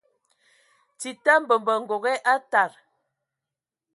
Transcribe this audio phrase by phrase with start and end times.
[0.99, 2.71] Tita mbembə ngoge aa tad.